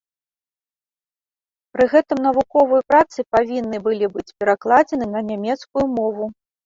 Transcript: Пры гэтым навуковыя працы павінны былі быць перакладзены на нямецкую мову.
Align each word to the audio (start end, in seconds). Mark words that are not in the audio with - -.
Пры 1.75 1.85
гэтым 1.93 2.17
навуковыя 2.27 2.81
працы 2.93 3.19
павінны 3.35 3.77
былі 3.89 4.05
быць 4.17 4.29
перакладзены 4.41 5.05
на 5.17 5.21
нямецкую 5.29 5.85
мову. 6.01 6.25